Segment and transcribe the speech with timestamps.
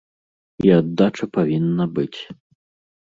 [0.67, 2.19] І аддача павінна быць.